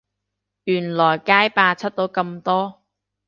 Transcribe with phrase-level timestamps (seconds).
[0.63, 2.81] 原來街霸出到咁多